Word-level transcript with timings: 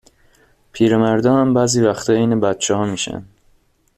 پیرمردا 0.71 1.37
هم 1.37 1.53
بعضی 1.53 1.81
وقتا 1.81 2.13
عین 2.13 2.39
بچه 2.39 2.75
ها 2.75 2.85
می 2.85 2.97
شن 2.97 3.25